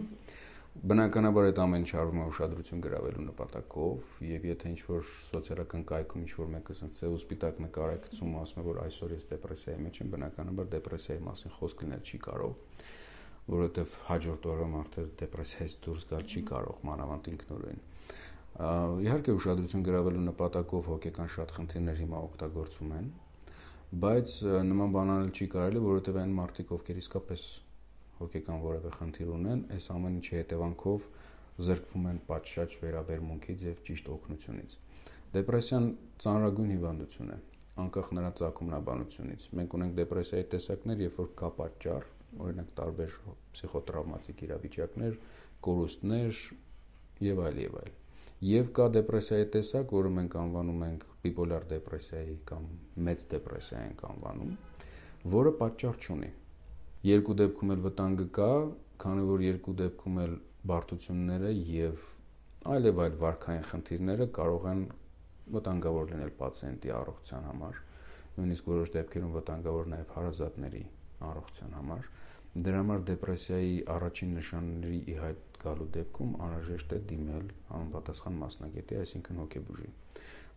Բնականաբար 0.92 1.48
այդ 1.48 1.62
ամեն 1.64 1.86
ինչ 1.86 1.94
արվում 2.02 2.20
է 2.20 2.26
ուշադրություն 2.28 2.84
գրավելու 2.84 3.24
նպատակով, 3.30 4.12
եւ 4.28 4.46
եթե 4.50 4.72
ինչ-որ 4.76 5.08
սոցիալական 5.32 5.88
կայքում 5.88 6.28
ինչ-որ 6.28 6.52
մեկը 6.52 6.76
ասած 6.76 7.00
է 7.00 7.12
ու 7.16 7.20
սպիտակ 7.24 7.62
նկար 7.64 7.96
է 7.96 7.98
գցում 8.04 8.36
ու 8.36 8.42
ասում 8.44 8.60
է, 8.60 8.68
որ 8.68 8.80
այսօր 8.84 9.16
ես 9.16 9.28
դեպրեսիայի 9.32 9.84
մեջ 9.88 10.00
եմ, 10.04 10.12
բնականաբար 10.18 10.72
դեպրեսիայի 10.76 11.22
մասին 11.32 11.56
խոսք 11.56 11.84
լինել 11.88 12.08
չի 12.12 12.20
կարող, 12.28 12.56
որովհետեւ 13.48 14.00
հաջորդ 14.12 14.50
օրը 14.52 14.72
մարդը 14.76 15.06
դեպրեսիայից 15.24 15.78
դուրս 15.88 16.10
գալ 16.12 16.28
չի 16.28 16.42
կարող 16.52 16.84
մանավանդ 16.92 17.32
ինքնուրույն 17.32 17.87
իհարկե 18.58 19.34
ուշադրություն 19.38 19.82
գրավելու 19.86 20.22
նպատակով 20.28 20.88
հոգեկան 20.90 21.28
շատ 21.30 21.52
խնդիրներ 21.58 21.98
հիմա 22.02 22.22
օգտագործվում 22.26 22.94
են, 22.98 23.10
բայց 24.02 24.32
նման 24.66 24.94
բան 24.96 25.12
անել 25.14 25.30
չի 25.30 25.46
կարելի, 25.52 25.82
որովհետև 25.84 26.18
այն 26.22 26.32
մարդիկ, 26.38 26.72
ովքեր 26.78 26.98
իսկապես 27.02 27.44
հոգեկան 28.18 28.64
որևէ 28.64 28.90
խնդիր 28.98 29.30
ունեն, 29.36 29.62
այս 29.78 29.86
ամեն 29.94 30.18
ինչի 30.18 30.34
հետևանքով 30.38 31.06
զրկվում 31.68 32.08
են 32.08 32.18
պատշաճ 32.28 32.74
վերաբերմունքից 32.82 33.64
եւ 33.68 33.80
ճիշտ 33.88 34.10
օգնությունից։ 34.18 34.76
Դեպրեսիան 35.38 35.86
ծանրագույն 36.24 36.74
հիվանդություն 36.74 37.30
է, 37.30 37.38
անկախ 37.78 38.12
նրա 38.18 38.30
ցակումնաբանությունից։ 38.42 39.46
Մենք 39.58 39.78
ունենք 39.78 39.96
դեպրեսիայի 40.02 40.48
տեսակներ, 40.58 41.04
երբ 41.06 41.18
որ 41.22 41.30
կա 41.38 41.50
պատճառ, 41.58 42.10
օրինակ 42.48 42.74
տարբեր 42.82 43.16
պսիխոտրավմատիկ 43.54 44.44
իրավիճակներ, 44.48 45.22
կորուստներ 45.68 46.44
եւ 47.28 47.42
այլ 47.48 47.64
եւ 47.68 47.80
այլ։ 47.84 47.96
Եվ 48.38 48.68
կա 48.70 48.84
դեպրեսիայի 48.94 49.46
տեսակ, 49.54 49.92
որը 49.98 50.10
մենք 50.14 50.34
անվանում 50.38 50.82
ենք 50.86 51.06
բիպոլար 51.24 51.64
դեպրեսիայի 51.72 52.34
կամ 52.50 52.68
մեծ 53.08 53.24
դեպրեսիա 53.32 53.80
ենք 53.88 54.04
անվանում, 54.08 54.52
որը 55.32 55.52
պատճառ 55.62 55.98
չունի։ 55.98 56.28
Երկու 57.08 57.36
դեպքում 57.40 57.72
էլ 57.74 57.82
վտանգը 57.88 58.26
կա, 58.38 58.52
քանի 59.02 59.24
որ 59.32 59.42
երկու 59.46 59.74
դեպքում 59.80 60.20
էլ 60.22 60.38
բարդությունները 60.70 61.50
եւ 61.72 62.06
այլ 62.68 62.88
եւ 62.88 63.02
այլ 63.08 63.18
վարքային 63.24 63.66
խնդիրները 63.72 64.30
կարող 64.38 64.70
են 64.70 64.86
վտանգավոր 65.58 66.08
լինել 66.14 66.32
պացիենտի 66.38 66.94
առողջության 67.00 67.46
համար, 67.48 67.82
նույնիսկ 68.38 68.70
որոշ 68.70 68.94
դեպքերում 68.98 69.36
վտանգավոր 69.38 69.92
նաեւ 69.98 70.16
հարազատների 70.18 70.84
առողջության 71.28 71.76
համար։ 71.78 72.08
Դրա 72.68 72.82
համար 72.82 73.04
դեպրեսիայի 73.08 73.76
առաջին 73.98 74.34
նշանների 74.38 74.98
ի 75.08 75.16
հայտ 75.22 75.47
գալու 75.62 75.88
դեպքում 75.98 76.34
անհրաժեշտ 76.48 76.92
է 76.94 76.98
դիմել 77.12 77.48
համապատասխան 77.68 78.38
մասնագետի, 78.42 78.98
այսինքն 79.02 79.40
հոգեբուժի։ 79.42 79.90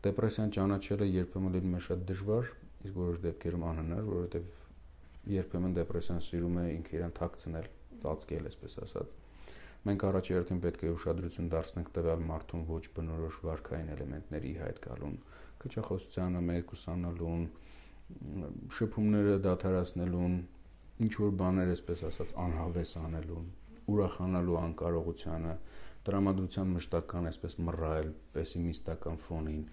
Դեպրեսիան 0.02 0.54
ճանաչելը 0.58 1.08
երբեմն 1.12 1.56
լինում 1.56 1.76
է 1.78 1.82
շատ 1.88 2.06
դժվար, 2.12 2.52
իսկ 2.82 2.96
որոշ 3.02 3.20
դեպքերում 3.26 3.66
անհնար, 3.72 4.06
որովհետև 4.12 4.56
երբեմն 5.32 5.76
դեպրեսիան 5.78 6.24
սիրում 6.26 6.56
է 6.62 6.64
ինքը 6.76 6.96
իրան 6.98 7.14
թաքցնել, 7.22 7.68
ծածկել, 8.02 8.48
այսպես 8.52 8.78
ասած։ 8.86 9.14
Մենք 9.82 10.04
առաջերտին 10.08 10.60
պետք 10.62 10.82
է 10.86 10.90
ուշադրություն 10.94 11.48
դարձնենք 11.52 11.88
տվյալ 11.94 12.20
մարդուն 12.32 12.66
ոչ 12.70 12.82
բնորոշ 12.98 13.38
վարքային 13.46 13.88
էլեմենտների 13.96 14.52
հայտ 14.62 14.82
գալուն, 14.86 15.16
քչախոսությանը, 15.62 16.42
մեկուսանալուն, 16.50 17.46
շփումները 18.78 19.38
դադարեցնելուն, 19.46 20.36
ինչ 21.06 21.14
որ 21.22 21.34
բաներ, 21.42 21.72
այսպես 21.74 22.04
ասած, 22.12 22.36
անհավես 22.46 22.94
անելուն, 23.02 23.48
ուրախանալու 23.92 24.58
անկարողությանը, 24.62 25.56
տրամադրության 26.08 26.72
մշտական, 26.76 27.30
այսպես 27.32 27.58
մռայլ, 27.68 28.10
պեսիմիստական 28.36 29.20
ֆոնին, 29.26 29.64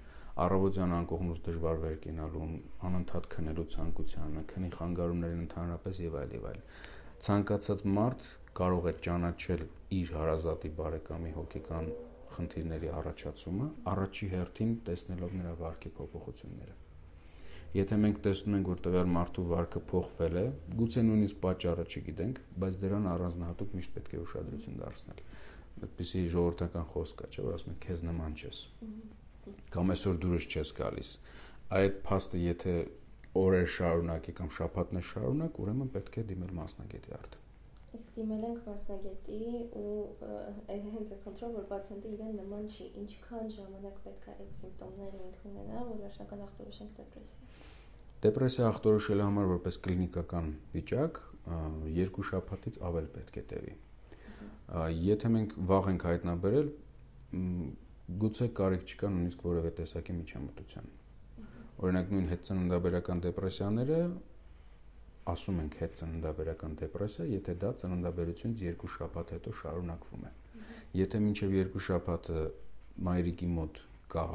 առավոտյան 0.48 0.92
անկողնուց 0.98 1.40
դժվար 1.48 1.80
վեր 1.84 1.96
կենալուն, 2.04 2.52
անընդհատ 2.88 3.28
քնելու 3.34 3.66
ցանկությանը, 3.74 4.42
քնի 4.52 4.68
խանգարումներին 4.78 5.44
ընդհանրապես 5.44 6.02
եւ 6.04 6.18
այլ 6.22 6.36
եւ 6.38 6.44
այլ։ 6.52 6.60
Ցանկացած 7.28 7.86
մարդ 7.98 8.28
կարող 8.58 8.86
է 8.88 8.92
ճանաչել 9.08 9.64
իր 9.98 10.12
հարազատի 10.18 10.70
բարեկամի 10.78 11.32
հոգեկան 11.38 11.88
խնդիրների 12.36 12.92
առաջացումը 12.98 13.70
առաջի 13.94 14.28
հերթին 14.34 14.76
տեսնելով 14.88 15.40
նրա 15.40 15.56
վարքի 15.62 15.92
փոփոխությունները։ 15.98 16.87
Եթե 17.76 17.96
մենք 18.00 18.20
տեսնում 18.24 18.54
ենք, 18.58 18.68
որ 18.72 18.78
տվյալ 18.84 19.08
մարդու 19.12 19.42
վարքը 19.48 19.80
փոխվել 19.90 20.36
է, 20.40 20.44
գուցե 20.78 21.02
նույնիսկ 21.04 21.40
պատճառը 21.42 21.84
չգիտենք, 21.88 22.38
բայց 22.62 22.78
դրան 22.84 23.08
առանձնահատուկ 23.12 23.74
միշտ 23.78 23.92
պետք 23.98 24.14
է 24.14 24.20
ուշադրություն 24.22 24.78
դարձնել։ 24.82 25.20
Այդպիսի 25.78 26.22
ժողովրդական 26.32 26.86
խոսք 26.94 27.18
կա, 27.18 27.28
չէ՞, 27.28 27.44
որ 27.44 27.58
ասում 27.58 27.74
են 27.74 27.82
քեզ 27.84 28.04
նման 28.08 28.38
չես։ 28.38 28.62
Կամ 29.76 29.92
այսօր 29.94 30.22
դուրս 30.24 30.48
չես 30.48 30.72
գալիս։ 30.78 31.10
Այդ 31.78 32.00
փաստը 32.08 32.40
եթե 32.48 32.74
օրեր 33.38 33.68
շարունակի 33.76 34.34
կամ 34.40 34.50
շաբաթներ 34.58 35.06
շարունակ, 35.12 35.60
ուրեմն 35.62 35.92
պետք 35.98 36.18
է 36.18 36.26
դիմել 36.32 36.56
մասնագետի 36.62 37.14
արդեն 37.18 37.47
իսկ 37.98 38.12
դիմել 38.18 38.44
ենք 38.48 38.60
մասնագետի 38.68 39.40
ու 39.82 39.94
հենց 40.68 41.14
այդ 41.14 41.24
խնդրով 41.24 41.56
որ 41.58 41.66
պացիենտը 41.72 42.12
իրեն 42.14 42.36
նման 42.42 42.68
չի 42.74 42.86
ինչքան 43.02 43.50
ժամանակ 43.58 43.98
պետք 44.06 44.28
է 44.28 44.36
այդ 44.38 44.52
սիմպտոմները 44.62 45.24
ինքն 45.28 45.50
ունենա 45.52 45.82
որ 45.88 45.98
վերջնական 46.04 46.44
ախտորոշենք 46.48 46.94
դեպրեսիա 47.00 47.66
Դեպրեսիա 48.18 48.64
ախտորոշելու 48.66 49.26
համար 49.28 49.44
որպես 49.48 49.76
կլինիկական 49.82 50.46
վիճակ 50.72 51.18
երկու 51.94 52.24
շաբաթից 52.28 52.78
ավել 52.88 53.04
պետք 53.14 53.36
է 53.38 53.42
տևի։ 53.52 53.74
Եթե 55.08 55.30
մենք 55.34 55.52
վաղ 55.68 55.90
ենք 55.92 56.06
հայտնաբերել, 56.08 56.72
գուցե 58.24 58.48
կարիք 58.58 58.90
չկա 58.90 59.12
նույնիսկ 59.14 59.44
որևէ 59.48 59.72
տեսակի 59.78 60.16
միջամտության։ 60.18 60.90
Օրինակ 61.78 62.12
նույն 62.16 62.28
հետծննդաբերական 62.32 63.22
դեպրեսիաները 63.28 64.00
ասում 65.32 65.58
ենք 65.64 65.74
հետծննդաբերական 65.82 66.76
դեպրեսիա, 66.82 67.24
եթե 67.34 67.54
դա 67.62 67.70
ծննդաբերությունից 67.82 68.62
երկու 68.68 68.90
շաբաթ 68.94 69.32
հետո 69.36 69.54
շարունակվում 69.58 70.28
է։ 70.28 70.32
Եթե 70.98 71.20
մինչև 71.24 71.56
երկու 71.58 71.82
շաբաթը 71.88 72.44
մայրիկի 73.08 73.48
մոտ 73.58 73.80
կա 74.14 74.26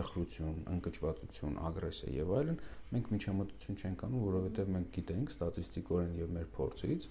տխրություն, 0.00 0.58
ընկճվածություն, 0.74 1.56
ագրեսիա 1.70 2.10
եւ 2.16 2.32
այլն, 2.40 2.58
մենք 2.94 3.08
միջամտություն 3.14 3.80
չենք 3.80 4.04
անում, 4.06 4.24
որովհետեւ 4.26 4.70
մենք 4.74 4.90
գիտենք 4.96 5.32
ստատիստիկորեն 5.34 6.12
եւ 6.20 6.34
մեր 6.36 6.48
փորձից, 6.56 7.06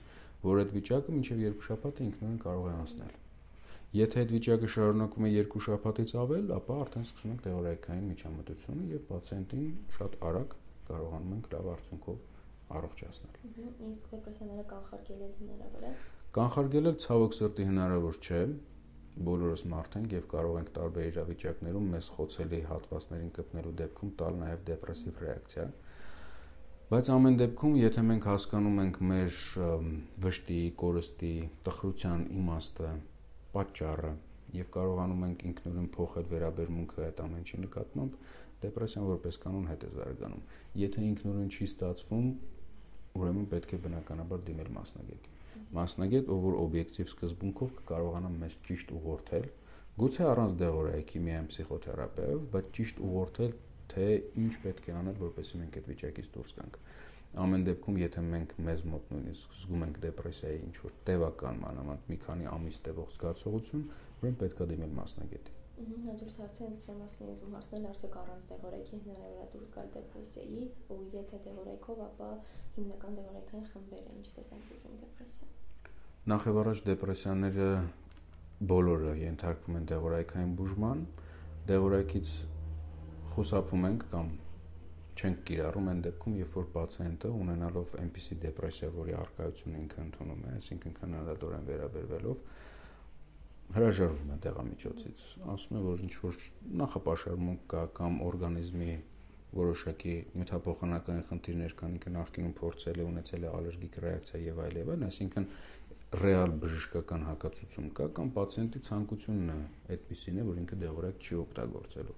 որ 0.45 0.61
այդ 0.63 0.73
վիճակը 0.79 1.15
մինչեւ 1.15 1.43
երկու 1.43 1.67
շաբաթ 1.69 2.01
ինքնուրույն 2.05 2.39
կարող 2.45 2.69
է 2.69 2.73
անցնել։ 2.79 3.17
Եթե 3.99 4.19
այդ 4.23 4.33
վիճակը 4.37 4.67
շարունակվում 4.69 5.27
է 5.27 5.31
երկու 5.33 5.61
շաբաթից 5.65 6.11
ավել, 6.23 6.51
ապա 6.59 6.75
արդեն 6.85 7.07
սկսում 7.09 7.31
ենք 7.33 7.45
թեորիական 7.47 8.03
միջամտությունը 8.09 8.89
եւ 8.93 9.05
պացիենտին 9.09 9.63
շատ 9.97 10.17
արագ 10.29 10.57
կարողանում 10.89 11.33
ենք 11.39 11.49
լավ 11.55 11.71
արդյունքով 11.73 12.28
առողջացնել։ 12.77 13.37
Իսկ 13.89 14.09
դեպրեսիաները 14.13 14.65
կանխարգելել 14.69 15.33
հնարավոր 15.39 15.85
է։ 15.89 15.91
Կանխարգելել 16.37 16.97
ցավոք 17.03 17.37
սրտի 17.39 17.67
հնարավոր 17.69 18.19
չէ, 18.19 18.41
բոլորս 19.29 19.63
մարդ 19.73 19.95
ենք 19.99 20.13
եւ 20.15 20.25
կարող 20.31 20.57
ենք 20.59 20.69
տարբեր 20.75 21.07
իրավիճակներում 21.09 21.87
մեզ 21.93 22.09
խոցելի 22.15 22.59
հատվածներին 22.69 23.31
կպնելու 23.39 23.73
դեպքում 23.79 24.11
տալ 24.19 24.37
նաեւ 24.43 24.61
դեպրեսիվ 24.69 25.21
ռեակցիա։ 25.23 25.65
Բայց 26.89 27.09
ամեն 27.13 27.35
դեպքում, 27.39 27.73
եթե 27.79 28.03
մենք 28.09 28.27
հասկանում 28.29 28.77
ենք 28.83 28.95
մեր 29.09 29.41
վշտի, 30.25 30.61
կորստի, 30.83 31.33
տխրության 31.67 32.23
իմաստը, 32.39 32.93
պատճառը 33.53 34.13
եւ 34.59 34.71
կարողանում 34.73 35.25
ենք 35.27 35.43
ինքնուրույն 35.49 35.89
փոխել 35.93 36.25
վերաբերմունքը 36.31 37.03
այդ 37.05 37.21
ամեն 37.25 37.43
ինչի 37.43 37.59
նկատմամբ, 37.65 38.15
դեպրեսիան 38.63 39.05
որպես 39.09 39.37
կանոն 39.43 39.67
հետ 39.69 39.85
է 39.85 39.91
զարգանում։ 39.99 40.41
Եթե 40.79 41.03
ինքնուրույն 41.09 41.51
չի 41.53 41.67
ստացվում, 41.69 42.31
ուրեմն 43.19 43.51
պետք 43.53 43.75
է 43.75 43.81
բնականաբար 43.85 44.47
դիմել 44.49 44.73
մասնագետի 44.79 45.37
մասնագետ, 45.75 46.29
ով 46.33 46.39
որ 46.45 46.55
օբյեկտիվ 46.59 47.09
սկզբունքով 47.11 47.73
կկարողանա 47.79 48.29
մեզ 48.35 48.55
ճիշտ 48.67 48.93
ուղղորդել, 48.99 49.45
գուցե 49.99 50.23
առանց 50.29 50.55
դեղորայքի 50.61 51.21
միայն 51.25 51.49
պսիխոթերապևտ, 51.51 52.47
բայց 52.55 52.71
ճիշտ 52.79 53.03
ուղղորդել, 53.09 53.53
թե 53.93 54.07
ինչ 54.43 54.53
պետք 54.65 54.89
է 54.89 54.95
անել, 54.99 55.19
որպեսզի 55.21 55.61
մենք 55.61 55.77
այդ 55.79 55.91
վիճակից 55.91 56.31
դուրս 56.39 56.55
գանք։ 56.59 56.81
Ամեն 57.45 57.65
դեպքում, 57.69 58.01
եթե 58.01 58.25
մենք 58.29 58.57
մեզ 58.69 58.83
մոտ 58.89 59.13
նույնիսկ 59.13 59.55
զգում 59.59 59.85
ենք 59.89 60.01
դեպրեսիայի 60.07 60.61
ինչ 60.69 60.75
որ 60.87 60.97
տևական 61.09 61.63
մանավանդ 61.67 62.09
մի 62.09 62.19
քանի 62.25 62.51
ամիս 62.55 62.83
տևող 62.89 63.13
զգացողություն, 63.19 63.87
ուրեմն 64.19 64.41
պետք 64.41 64.65
է 64.65 64.69
դիմել 64.73 64.95
մասնագետի։ 65.03 65.58
Հաջորդ 65.79 66.39
հարցը 66.41 66.65
ինձ 66.67 66.81
դրամասնի 66.83 67.25
ուզում 67.31 67.53
հարցնել 67.55 67.85
արդյոք 67.89 68.15
առանց 68.19 68.45
դեղորայքի 68.49 68.97
հնարավոր 69.03 69.39
է 69.39 69.45
դուրս 69.53 69.69
գալ 69.75 69.87
դեպրեսիայից, 69.93 70.79
ու 70.91 70.97
եթե 71.13 71.39
դեղորայքով, 71.45 72.01
ապա 72.05 72.27
հիմնական 72.75 73.15
դեղորայքային 73.19 73.69
խմբերը 73.69 74.15
ինչպես 74.19 74.51
են 74.55 74.65
բուժում 74.67 74.97
դեպրեսիան։ 75.03 75.55
Նախ 76.33 76.47
եւ 76.49 76.59
առաջ 76.63 76.83
դեպրեսիաները 76.89 77.69
բոլորը 78.59 79.13
ենթարկվում 79.23 79.79
են 79.79 79.89
դեղորայքային 79.93 80.53
բուժման, 80.59 81.03
դեղորայքից 81.69 82.33
խուսափում 83.39 83.85
ենք 83.89 84.07
կամ 84.11 84.33
չենք 85.19 85.39
կիրառում 85.47 85.87
այն 85.91 86.01
դեպքում, 86.09 86.35
երբ 86.39 86.53
որ 86.59 86.67
պացիենտը 86.75 87.29
ունենալով 87.39 87.95
այնպիսի 88.03 88.35
դեպրեսիա, 88.43 88.89
որի 88.99 89.15
արկայությունը 89.19 89.79
ինքը 89.79 90.03
ընդունում 90.03 90.43
է, 90.43 90.51
այսինքն 90.59 90.93
քննադատորեն 90.99 91.65
վերաբերվելով 91.69 92.43
հրաժարվում 93.75 94.29
է 94.33 94.37
դեղամիջոցից։ 94.43 95.23
Ասում 95.53 95.77
է, 95.77 95.81
որ 95.85 96.03
ինչ 96.05 96.13
որ 96.23 96.37
նախապաշարմունք 96.81 97.65
կա 97.73 97.81
կամ 97.99 98.21
օրգանիզմի 98.29 98.93
որոշակի 99.49 100.15
մետափոխանակային 100.39 101.27
խնդիրներ 101.29 101.75
կան, 101.79 101.93
ինքը 101.97 102.11
նախկինում 102.15 102.55
փորձել 102.59 102.99
է 103.01 103.05
ունեցել 103.09 103.45
է 103.45 103.51
ալերգիկ 103.59 103.99
ռեակցիա 104.05 104.41
եւ 104.45 104.59
այլ 104.65 104.79
եւ 104.79 104.91
այլն, 104.93 105.05
այսինքն 105.09 105.47
ռեալ 106.23 106.53
բժշկական 106.61 107.25
հակացություն 107.29 107.89
կա 107.97 108.05
կամ 108.17 108.29
պացիենտի 108.37 108.79
ցանկությունն 108.89 109.49
է 109.53 109.57
այդպեսին 109.95 110.39
է, 110.39 110.45
որ 110.49 110.61
ինքը 110.63 110.77
դեղորայք 110.85 111.25
չի 111.25 111.39
օգտագործելու։ 111.43 112.17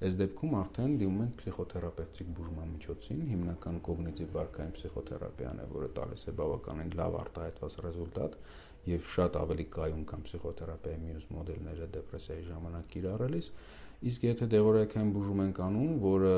Այս 0.00 0.14
դեպքում 0.16 0.54
արդեն 0.56 0.92
դիմում 1.00 1.22
ենք 1.26 1.34
փսիխոթերապևտիկ 1.40 2.28
բուժման 2.36 2.70
միջոցին, 2.74 3.18
հիմնական 3.30 3.80
կոգնիտիվ 3.86 4.30
վարքային 4.36 4.70
փսիխոթերապիան 4.78 5.60
է, 5.60 5.66
որը 5.74 5.88
տալիս 5.98 6.22
է 6.24 6.34
բավականին 6.40 6.94
լավ 7.00 7.18
արտահայտված 7.20 7.76
ռեզուլտատ 7.84 8.38
եւ 8.88 9.10
շատ 9.14 9.36
ավելի 9.40 9.66
կայուն 9.76 10.04
կամ 10.10 10.24
փսիխոթերապիայի 10.26 11.00
մյուս 11.04 11.26
մոդելները 11.36 11.88
դեպրեսիայի 11.96 12.44
ժամանակ 12.48 12.86
կիրառելիս, 12.94 13.50
իսկ 14.10 14.24
եթե 14.30 14.48
դեղորայքային 14.54 15.12
բուժում 15.16 15.44
ենք 15.44 15.60
անում, 15.66 15.92
որը 16.06 16.34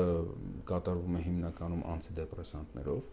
կատարվում 0.73 1.15
է 1.15 1.21
հիմնականում 1.27 1.83
անտիդեպրեսանտներով, 1.93 3.05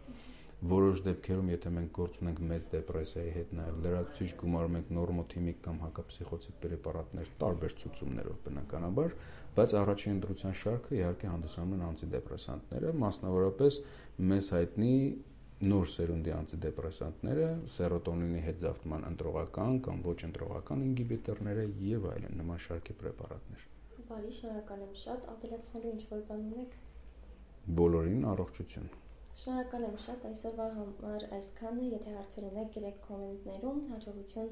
որոշ 0.60 0.98
դեպքերում 1.06 1.46
եթե 1.54 1.70
մենք 1.72 1.92
գործ 1.96 2.16
ունենք 2.20 2.40
մեծ 2.50 2.64
դեպրեսիայի 2.74 3.30
հետ 3.36 3.52
նաև 3.56 3.78
լրացուցիչ 3.84 4.28
գումարում 4.42 4.74
ենք 4.80 4.90
նորմոթիմիկ 4.96 5.62
կամ 5.64 5.78
հակապսիխոցիկ 5.84 6.58
պրեպարատներ 6.64 7.30
տարբեր 7.40 7.76
ցուցումներով 7.80 8.36
բնականաբար, 8.44 9.14
բայց 9.56 9.74
առաջին 9.80 10.14
ընտրության 10.18 10.58
շարքը 10.60 10.98
իհարկե 11.00 11.30
հանդիսանում 11.30 11.74
են 11.78 11.86
անտիդեպրեսանտները, 11.88 12.92
մասնավորապես 13.00 13.80
մեզ 14.30 14.50
հայտնի 14.60 14.94
նոր 15.60 15.88
սերունդի 15.92 16.32
անտիդեպրեսանտները, 16.32 17.48
սերոտոնինի 17.74 18.38
հետ 18.46 18.62
զավթման 18.62 19.02
ընտրողական 19.10 19.74
կամ 19.86 19.98
ոչ 20.06 20.14
ընտրողական 20.28 20.84
ինհիբիտորները 20.86 21.64
եւ 21.88 22.06
այլն 22.12 22.38
նման 22.40 22.62
շարքի 22.64 22.96
պրեպարատներ։ 23.02 23.66
Բարի, 24.08 24.32
շնորհակալ 24.38 24.86
եմ 24.86 24.94
շատ, 25.02 25.26
ապելացնելու 25.34 25.92
ինչ 25.96 26.06
որ 26.14 26.24
բան 26.30 26.46
ունեք։ 26.46 26.78
Բոլորին 27.80 28.24
առողջություն։ 28.30 28.88
Շնորհակալ 29.42 29.86
եմ 29.90 30.00
շատ 30.06 30.26
այսօրվա 30.30 30.70
համար 30.80 31.28
այսքանը, 31.40 31.84
եթե 32.00 32.16
հարցեր 32.16 32.48
ունեք, 32.50 32.72
գրեք 32.80 32.98
կոմենտներում, 33.10 33.84
հաջողություն 33.92 34.50